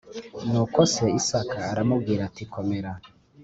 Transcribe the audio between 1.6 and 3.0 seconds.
aramubwira ati komera